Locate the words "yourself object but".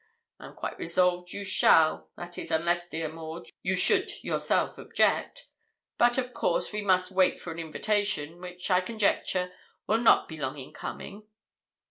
4.23-6.17